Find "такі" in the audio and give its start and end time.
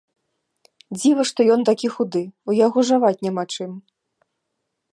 1.69-1.89